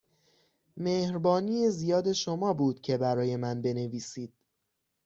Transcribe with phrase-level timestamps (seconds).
[0.77, 4.33] مهربانی زیاد شما بود که برای من بنویسید.